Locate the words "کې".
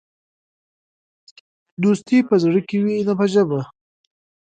2.67-2.77